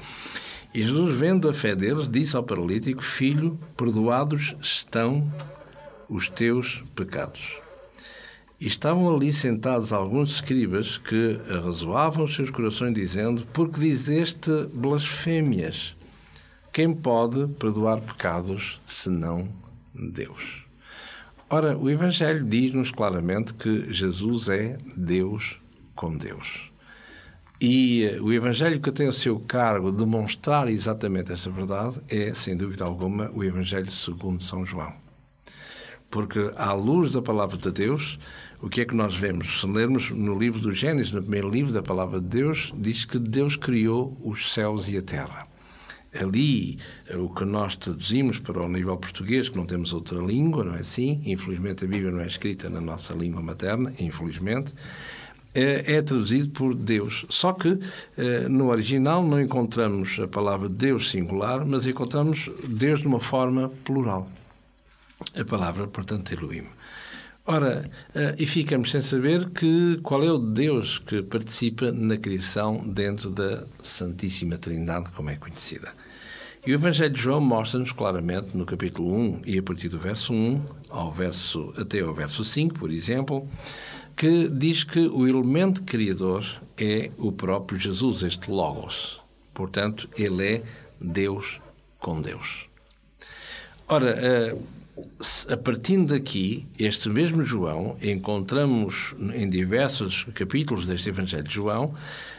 e 0.72 0.82
Jesus, 0.82 1.16
vendo 1.16 1.48
a 1.48 1.54
fé 1.54 1.74
deles, 1.74 2.06
disse 2.06 2.36
ao 2.36 2.42
paralítico: 2.42 3.02
Filho, 3.02 3.58
perdoados 3.78 4.54
estão 4.60 5.26
os 6.06 6.28
teus 6.28 6.84
pecados. 6.94 7.65
E 8.58 8.66
estavam 8.66 9.14
ali 9.14 9.32
sentados 9.32 9.92
alguns 9.92 10.36
escribas 10.36 10.96
que 10.96 11.38
arrazoavam 11.50 12.24
os 12.24 12.34
seus 12.34 12.50
corações, 12.50 12.94
dizendo: 12.94 13.46
Porque 13.52 13.80
dizeste 13.80 14.50
blasfémias? 14.72 15.94
Quem 16.72 16.94
pode 16.94 17.46
perdoar 17.54 18.00
pecados 18.00 18.80
senão 18.84 19.48
Deus? 19.94 20.64
Ora, 21.48 21.76
o 21.76 21.88
Evangelho 21.88 22.44
diz-nos 22.44 22.90
claramente 22.90 23.54
que 23.54 23.92
Jesus 23.92 24.48
é 24.48 24.78
Deus 24.96 25.58
com 25.94 26.16
Deus. 26.16 26.70
E 27.60 28.04
eh, 28.04 28.20
o 28.20 28.32
Evangelho 28.32 28.80
que 28.80 28.92
tem 28.92 29.08
o 29.08 29.12
seu 29.12 29.38
cargo 29.40 29.90
demonstrar 29.90 30.68
exatamente 30.68 31.32
esta 31.32 31.48
verdade 31.48 32.00
é, 32.08 32.34
sem 32.34 32.56
dúvida 32.56 32.84
alguma, 32.84 33.30
o 33.32 33.42
Evangelho 33.42 33.90
segundo 33.90 34.42
São 34.42 34.66
João. 34.66 34.92
Porque, 36.10 36.52
à 36.56 36.72
luz 36.72 37.12
da 37.12 37.22
palavra 37.22 37.56
de 37.56 37.70
Deus, 37.70 38.18
o 38.60 38.68
que 38.68 38.80
é 38.80 38.84
que 38.84 38.94
nós 38.94 39.16
vemos? 39.16 39.60
Se 39.60 39.66
lermos 39.66 40.10
no 40.10 40.38
livro 40.38 40.60
do 40.60 40.74
Gênesis, 40.74 41.12
no 41.12 41.22
primeiro 41.22 41.50
livro 41.50 41.72
da 41.72 41.82
palavra 41.82 42.20
de 42.20 42.26
Deus, 42.26 42.72
diz 42.76 43.04
que 43.04 43.18
Deus 43.18 43.56
criou 43.56 44.16
os 44.24 44.52
céus 44.52 44.88
e 44.88 44.96
a 44.96 45.02
terra. 45.02 45.46
Ali, 46.14 46.78
o 47.14 47.28
que 47.28 47.44
nós 47.44 47.76
traduzimos 47.76 48.38
para 48.38 48.62
o 48.62 48.68
nível 48.68 48.96
português, 48.96 49.48
que 49.50 49.56
não 49.56 49.66
temos 49.66 49.92
outra 49.92 50.18
língua, 50.18 50.64
não 50.64 50.74
é 50.74 50.80
assim? 50.80 51.20
Infelizmente, 51.26 51.84
a 51.84 51.88
Bíblia 51.88 52.10
não 52.10 52.20
é 52.20 52.26
escrita 52.26 52.70
na 52.70 52.80
nossa 52.80 53.12
língua 53.12 53.42
materna, 53.42 53.92
infelizmente 53.98 54.72
é, 55.56 55.94
é 55.96 56.02
traduzido 56.02 56.50
por 56.50 56.74
Deus. 56.74 57.24
Só 57.30 57.54
que 57.54 57.78
eh, 58.18 58.46
no 58.48 58.68
original 58.68 59.24
não 59.24 59.40
encontramos 59.40 60.20
a 60.20 60.28
palavra 60.28 60.68
Deus 60.68 61.10
singular, 61.10 61.64
mas 61.64 61.86
encontramos 61.86 62.50
Deus 62.68 63.00
de 63.00 63.06
uma 63.06 63.20
forma 63.20 63.70
plural. 63.82 64.28
A 65.34 65.44
palavra, 65.44 65.86
portanto, 65.86 66.32
Elohim. 66.32 66.66
Ora, 67.48 67.88
eh, 68.12 68.34
e 68.40 68.44
ficamos 68.44 68.90
sem 68.90 69.00
saber 69.00 69.48
que, 69.50 70.00
qual 70.02 70.24
é 70.24 70.32
o 70.32 70.36
Deus 70.36 70.98
que 70.98 71.22
participa 71.22 71.92
na 71.92 72.16
criação 72.16 72.78
dentro 72.88 73.30
da 73.30 73.64
Santíssima 73.80 74.58
Trindade, 74.58 75.12
como 75.12 75.30
é 75.30 75.36
conhecida. 75.36 75.92
E 76.66 76.72
o 76.72 76.74
Evangelho 76.74 77.14
de 77.14 77.20
João 77.20 77.40
mostra-nos 77.40 77.92
claramente 77.92 78.56
no 78.56 78.66
capítulo 78.66 79.14
1 79.14 79.42
e 79.46 79.56
a 79.56 79.62
partir 79.62 79.88
do 79.88 79.96
verso 79.96 80.32
1 80.32 80.60
ao 80.90 81.12
verso, 81.12 81.72
até 81.78 82.00
ao 82.00 82.12
verso 82.12 82.44
5, 82.44 82.76
por 82.76 82.90
exemplo, 82.90 83.48
que 84.16 84.48
diz 84.48 84.82
que 84.82 85.06
o 85.06 85.28
elemento 85.28 85.84
criador 85.84 86.44
é 86.76 87.12
o 87.16 87.30
próprio 87.30 87.78
Jesus, 87.78 88.24
este 88.24 88.50
Logos. 88.50 89.20
Portanto, 89.54 90.08
ele 90.18 90.54
é 90.54 90.62
Deus 91.00 91.60
com 92.00 92.20
Deus. 92.20 92.66
Ora, 93.86 94.10
eh, 94.10 94.56
a 95.50 95.56
partir 95.56 96.04
daqui, 96.04 96.66
este 96.78 97.08
mesmo 97.08 97.42
João, 97.42 97.96
encontramos 98.02 99.14
em 99.34 99.48
diversos 99.48 100.24
capítulos 100.34 100.86
deste 100.86 101.08
Evangelho 101.08 101.44
de 101.44 101.54
João, 101.54 101.94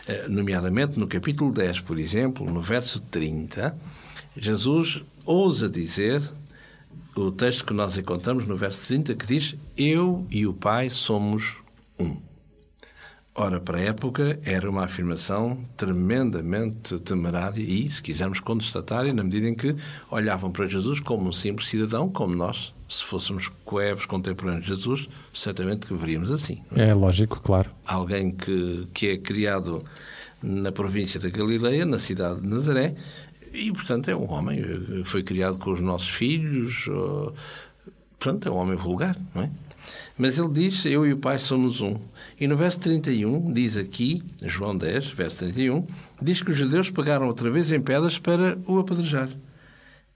eh, 0.08 0.28
nomeadamente 0.28 1.00
no 1.00 1.08
capítulo 1.08 1.52
10, 1.52 1.82
por 1.82 2.00
exemplo, 2.00 2.50
no 2.50 2.62
verso 2.62 3.00
30, 3.00 3.78
Jesus 4.36 5.04
ousa 5.26 5.68
dizer 5.68 6.22
o 7.16 7.32
texto 7.32 7.66
que 7.66 7.74
nós 7.74 7.98
encontramos 7.98 8.48
no 8.48 8.56
verso 8.56 8.86
30, 8.86 9.16
que 9.16 9.26
diz: 9.26 9.56
Eu 9.76 10.26
e 10.30 10.46
o 10.46 10.54
Pai 10.54 10.90
somos 10.90 11.58
um. 12.00 12.27
Ora, 13.40 13.60
para 13.60 13.78
a 13.78 13.82
época, 13.82 14.40
era 14.44 14.68
uma 14.68 14.86
afirmação 14.86 15.64
tremendamente 15.78 16.98
temerária 16.98 17.62
e, 17.62 17.88
se 17.88 18.02
quisermos, 18.02 18.40
contestatária, 18.40 19.14
na 19.14 19.24
medida 19.24 19.48
em 19.48 19.54
que 19.54 19.76
olhavam 20.10 20.52
para 20.52 20.66
Jesus 20.66 21.00
como 21.00 21.30
um 21.30 21.32
simples 21.32 21.70
cidadão, 21.70 22.10
como 22.10 22.36
nós, 22.36 22.74
se 22.90 23.04
fôssemos 23.04 23.48
coevos 23.64 24.08
contemporâneos 24.08 24.64
de 24.64 24.70
Jesus, 24.70 25.08
certamente 25.32 25.86
que 25.86 25.94
veríamos 25.94 26.32
assim. 26.32 26.64
É? 26.76 26.90
é 26.90 26.94
lógico, 26.96 27.40
claro. 27.40 27.70
Alguém 27.86 28.32
que, 28.32 28.88
que 28.92 29.10
é 29.10 29.18
criado 29.18 29.86
na 30.42 30.72
província 30.72 31.20
da 31.20 31.30
Galileia, 31.30 31.86
na 31.86 32.00
cidade 32.00 32.42
de 32.42 32.48
Nazaré, 32.48 32.96
e, 33.54 33.72
portanto, 33.72 34.10
é 34.10 34.16
um 34.16 34.32
homem, 34.32 34.64
foi 35.06 35.22
criado 35.22 35.60
com 35.60 35.74
os 35.74 35.80
nossos 35.80 36.10
filhos, 36.10 36.90
portanto, 38.18 38.50
é 38.50 38.52
um 38.52 38.56
homem 38.56 38.76
vulgar, 38.76 39.16
não 39.36 39.44
é? 39.44 39.52
Mas 40.18 40.38
ele 40.38 40.50
diz: 40.50 40.86
Eu 40.86 41.06
e 41.06 41.14
o 41.14 41.18
Pai 41.18 41.40
somos 41.40 41.82
um. 41.82 42.00
E 42.40 42.48
no 42.48 42.56
verso 42.56 42.80
31, 42.82 43.52
diz 43.52 43.78
aqui, 43.78 44.22
João 44.44 44.78
10, 44.78 45.08
verso 45.08 45.40
31, 45.40 45.88
diz 46.22 46.40
que 46.40 46.52
os 46.52 46.58
judeus 46.58 46.92
pegaram 46.92 47.28
outra 47.28 47.50
vez 47.50 47.72
em 47.72 47.82
pedras 47.82 48.20
para 48.20 48.56
o 48.68 48.78
apedrejar. 48.78 49.30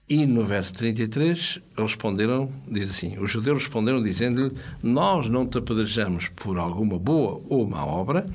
E 0.08 0.24
no 0.24 0.44
verso 0.44 0.72
33 0.74 1.58
responderam, 1.76 2.52
diz 2.68 2.90
assim: 2.90 3.18
Os 3.18 3.30
judeus 3.30 3.64
responderam 3.64 4.00
dizendo-lhe: 4.00 4.56
Nós 4.80 5.28
não 5.28 5.46
te 5.46 5.58
apedrejamos 5.58 6.28
por 6.28 6.58
alguma 6.58 6.96
boa 6.96 7.42
ou 7.48 7.66
má 7.66 7.84
obra, 7.84 8.26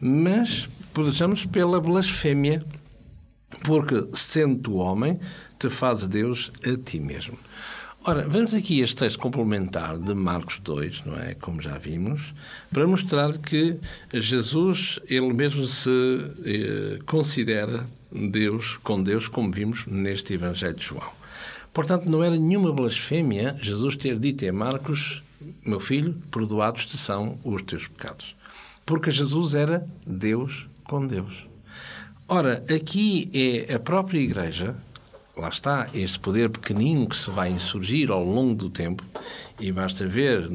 mas 0.00 0.66
apedrejamos 0.90 1.44
pela 1.44 1.80
blasfémia, 1.80 2.64
porque 3.62 4.08
sendo 4.14 4.58
tu 4.58 4.76
homem, 4.76 5.20
te 5.58 5.68
fazes 5.68 6.06
Deus 6.06 6.50
a 6.64 6.82
ti 6.82 6.98
mesmo. 6.98 7.36
Ora, 8.08 8.26
vamos 8.26 8.54
aqui 8.54 8.80
este 8.80 8.96
texto 8.96 9.18
complementar 9.18 9.98
de 9.98 10.14
Marcos 10.14 10.58
2, 10.60 11.04
não 11.04 11.14
é? 11.20 11.34
Como 11.34 11.60
já 11.60 11.76
vimos, 11.76 12.32
para 12.72 12.86
mostrar 12.86 13.36
que 13.36 13.76
Jesus, 14.10 14.98
ele 15.10 15.30
mesmo 15.34 15.66
se 15.66 15.90
eh, 16.42 17.00
considera 17.04 17.86
Deus, 18.10 18.78
com 18.78 19.02
Deus, 19.02 19.28
como 19.28 19.52
vimos 19.52 19.84
neste 19.86 20.32
Evangelho 20.32 20.76
de 20.76 20.86
João. 20.86 21.10
Portanto, 21.70 22.08
não 22.08 22.24
era 22.24 22.34
nenhuma 22.34 22.72
blasfémia 22.72 23.58
Jesus 23.60 23.94
ter 23.94 24.18
dito 24.18 24.48
a 24.48 24.52
Marcos, 24.54 25.22
meu 25.62 25.78
filho, 25.78 26.14
perdoados 26.30 26.86
te 26.86 26.96
são 26.96 27.38
os 27.44 27.60
teus 27.60 27.88
pecados. 27.88 28.34
Porque 28.86 29.10
Jesus 29.10 29.52
era 29.52 29.86
Deus 30.06 30.66
com 30.84 31.06
Deus. 31.06 31.46
Ora, 32.26 32.64
aqui 32.74 33.30
é 33.34 33.74
a 33.74 33.78
própria 33.78 34.18
Igreja 34.18 34.74
lá 35.40 35.48
está, 35.48 35.88
este 35.94 36.18
poder 36.18 36.50
pequenino 36.50 37.08
que 37.08 37.16
se 37.16 37.30
vai 37.30 37.50
insurgir 37.50 38.10
ao 38.10 38.24
longo 38.24 38.54
do 38.54 38.70
tempo, 38.70 39.04
e 39.60 39.70
basta 39.72 40.06
ver, 40.06 40.48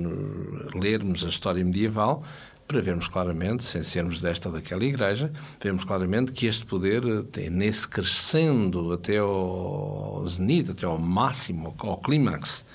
lermos 0.74 1.24
a 1.24 1.28
história 1.28 1.64
medieval, 1.64 2.24
para 2.68 2.82
vermos 2.82 3.08
claramente, 3.08 3.64
sem 3.66 3.84
sermos 3.84 4.22
desta 4.22 4.50
ou 4.50 4.56
daquela 4.56 4.84
igreja, 4.84 5.32
vemos 5.62 5.84
claramente 5.84 6.32
que 6.32 6.48
este 6.48 6.66
poder, 6.66 7.04
tem, 7.32 7.50
nesse 7.50 7.88
crescendo 7.88 8.92
até 8.94 9.18
ao 9.18 10.26
zenith, 10.28 10.72
até 10.72 10.86
ao 10.86 10.98
máximo, 10.98 11.74
ao 11.78 11.98
clímax, 11.98 12.66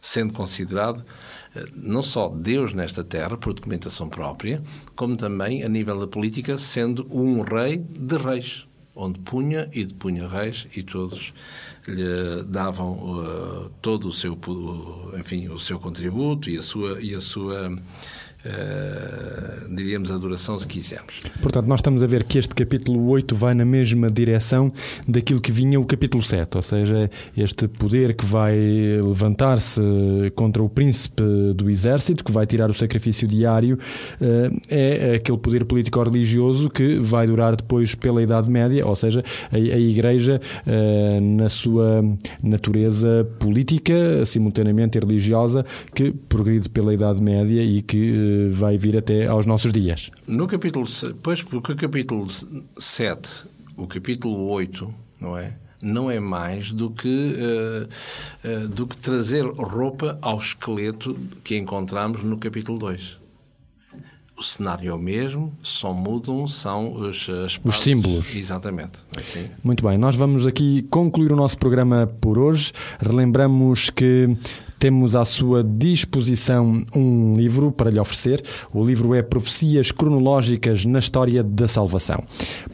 sendo 0.00 0.32
considerado 0.32 1.04
eh, 1.54 1.64
não 1.74 2.02
só 2.02 2.28
Deus 2.28 2.74
nesta 2.74 3.02
terra, 3.02 3.36
por 3.36 3.54
documentação 3.54 4.08
própria, 4.08 4.62
como 4.94 5.16
também, 5.16 5.62
a 5.62 5.68
nível 5.68 5.98
da 5.98 6.06
política, 6.06 6.58
sendo 6.58 7.06
um 7.10 7.42
rei 7.42 7.78
de 7.78 8.16
reis 8.16 8.65
onde 8.96 9.20
punha 9.20 9.68
e 9.72 9.84
depunha 9.84 10.26
reis 10.26 10.66
e 10.74 10.82
todos 10.82 11.32
lhe 11.86 12.42
davam 12.48 12.92
uh, 12.92 13.70
todo 13.80 14.08
o 14.08 14.12
seu 14.12 14.36
enfim 15.18 15.48
o 15.48 15.58
seu 15.58 15.78
contributo 15.78 16.48
e 16.48 16.56
a 16.56 16.62
sua 16.62 17.00
e 17.00 17.14
a 17.14 17.20
sua 17.20 17.70
uh, 18.46 19.74
diríamos, 19.74 20.10
adoração, 20.10 20.58
se 20.58 20.66
quisermos. 20.66 21.22
Portanto, 21.42 21.66
nós 21.66 21.80
estamos 21.80 22.02
a 22.02 22.06
ver 22.06 22.24
que 22.24 22.38
este 22.38 22.54
capítulo 22.54 23.08
8 23.08 23.34
vai 23.34 23.54
na 23.54 23.64
mesma 23.64 24.10
direção 24.10 24.72
daquilo 25.06 25.40
que 25.40 25.52
vinha 25.52 25.78
o 25.78 25.84
capítulo 25.84 26.22
7, 26.22 26.56
ou 26.56 26.62
seja, 26.62 27.10
este 27.36 27.68
poder 27.68 28.14
que 28.14 28.24
vai 28.24 28.56
levantar-se 29.02 29.80
contra 30.34 30.62
o 30.62 30.68
príncipe 30.68 31.22
do 31.54 31.68
exército, 31.70 32.24
que 32.24 32.32
vai 32.32 32.46
tirar 32.46 32.70
o 32.70 32.74
sacrifício 32.74 33.26
diário, 33.26 33.78
uh, 34.20 34.60
é 34.68 35.16
aquele 35.16 35.38
poder 35.38 35.64
político-religioso 35.64 36.70
que 36.70 36.98
vai 36.98 37.26
durar 37.26 37.56
depois 37.56 37.94
pela 37.94 38.22
Idade 38.22 38.50
Média, 38.50 38.86
ou 38.86 38.94
seja, 38.94 39.22
a, 39.50 39.56
a 39.56 39.78
Igreja, 39.78 40.40
uh, 40.66 41.20
na 41.20 41.48
sua 41.48 42.02
natureza 42.42 43.26
política, 43.38 44.24
simultaneamente 44.24 44.98
religiosa, 44.98 45.64
que 45.94 46.12
progride 46.28 46.68
pela 46.68 46.92
Idade 46.92 47.22
Média 47.22 47.62
e 47.62 47.82
que 47.82 48.35
vai 48.50 48.76
vir 48.76 48.96
até 48.96 49.26
aos 49.26 49.46
nossos 49.46 49.72
dias. 49.72 50.10
No 50.26 50.46
capítulo, 50.46 50.86
pois, 51.22 51.42
porque 51.42 51.72
o 51.72 51.76
capítulo 51.76 52.26
7, 52.78 53.44
o 53.76 53.86
capítulo 53.86 54.48
8, 54.48 54.92
não 55.20 55.36
é? 55.36 55.56
Não 55.80 56.10
é 56.10 56.18
mais 56.18 56.72
do 56.72 56.90
que, 56.90 57.36
uh, 57.36 58.48
uh, 58.48 58.68
do 58.68 58.86
que 58.86 58.96
trazer 58.96 59.44
roupa 59.44 60.18
ao 60.22 60.38
esqueleto 60.38 61.16
que 61.44 61.56
encontramos 61.56 62.22
no 62.22 62.38
capítulo 62.38 62.78
2 62.78 63.26
o 64.38 64.42
cenário 64.42 64.90
é 64.90 64.92
o 64.92 64.98
mesmo, 64.98 65.52
só 65.62 65.94
mudam 65.94 66.46
são 66.46 66.92
os, 66.92 67.26
os 67.64 67.80
símbolos. 67.80 68.36
Exatamente. 68.36 68.98
Assim. 69.16 69.48
Muito 69.64 69.86
bem, 69.86 69.96
nós 69.96 70.14
vamos 70.14 70.46
aqui 70.46 70.82
concluir 70.90 71.32
o 71.32 71.36
nosso 71.36 71.56
programa 71.56 72.06
por 72.20 72.38
hoje. 72.38 72.72
Relembramos 73.00 73.88
que 73.88 74.36
temos 74.86 75.16
à 75.16 75.24
sua 75.24 75.64
disposição 75.64 76.84
um 76.94 77.34
livro 77.34 77.72
para 77.72 77.90
lhe 77.90 77.98
oferecer. 77.98 78.40
O 78.72 78.84
livro 78.84 79.16
é 79.16 79.20
Profecias 79.20 79.90
Cronológicas 79.90 80.84
na 80.84 81.00
História 81.00 81.42
da 81.42 81.66
Salvação. 81.66 82.22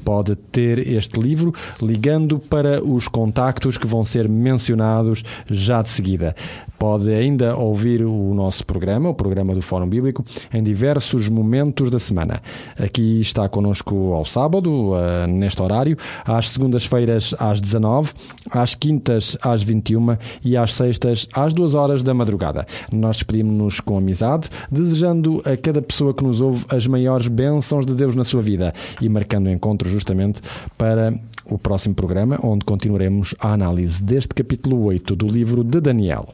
Pode 0.04 0.36
ter 0.36 0.86
este 0.86 1.18
livro 1.18 1.54
ligando 1.80 2.38
para 2.38 2.84
os 2.84 3.08
contactos 3.08 3.78
que 3.78 3.86
vão 3.86 4.04
ser 4.04 4.28
mencionados 4.28 5.24
já 5.50 5.80
de 5.80 5.88
seguida. 5.88 6.36
Pode 6.82 7.14
ainda 7.14 7.56
ouvir 7.56 8.04
o 8.04 8.34
nosso 8.34 8.66
programa, 8.66 9.08
o 9.08 9.14
programa 9.14 9.54
do 9.54 9.62
Fórum 9.62 9.88
Bíblico, 9.88 10.24
em 10.52 10.60
diversos 10.60 11.28
momentos 11.28 11.88
da 11.88 11.98
semana. 12.00 12.42
Aqui 12.76 13.20
está 13.20 13.48
connosco 13.48 14.12
ao 14.12 14.24
sábado, 14.24 14.90
neste 15.28 15.62
horário, 15.62 15.96
às 16.24 16.50
segundas-feiras 16.50 17.36
às 17.38 17.60
19, 17.60 18.12
às 18.50 18.74
quintas 18.74 19.38
às 19.40 19.62
21 19.62 20.18
e 20.44 20.56
às 20.56 20.74
sextas 20.74 21.28
às 21.32 21.54
2 21.54 21.76
horas 22.02 22.04
da 22.04 22.12
madrugada. 22.12 22.66
Nós 22.92 23.16
despedimos-nos 23.16 23.80
com 23.80 23.96
amizade, 23.96 24.48
desejando 24.70 25.40
a 25.44 25.56
cada 25.56 25.80
pessoa 25.80 26.12
que 26.12 26.22
nos 26.22 26.40
ouve 26.40 26.64
as 26.68 26.86
maiores 26.86 27.28
bênçãos 27.28 27.86
de 27.86 27.94
Deus 27.94 28.14
na 28.14 28.24
sua 28.24 28.42
vida 28.42 28.74
e 29.00 29.08
marcando 29.08 29.48
encontro 29.48 29.88
justamente 29.88 30.42
para 30.76 31.14
o 31.46 31.58
próximo 31.58 31.94
programa, 31.94 32.38
onde 32.42 32.64
continuaremos 32.64 33.34
a 33.38 33.52
análise 33.52 34.02
deste 34.02 34.34
capítulo 34.34 34.84
8 34.84 35.16
do 35.16 35.26
livro 35.26 35.64
de 35.64 35.80
Daniel. 35.80 36.28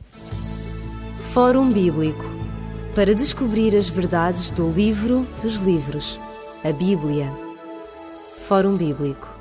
Fórum 1.33 1.71
Bíblico 1.71 2.25
para 2.95 3.15
descobrir 3.15 3.77
as 3.77 3.89
verdades 3.89 4.51
do 4.51 4.69
livro 4.71 5.25
dos 5.41 5.61
livros, 5.61 6.19
a 6.65 6.73
Bíblia. 6.73 7.31
Fórum 8.47 8.77
Bíblico 8.77 9.38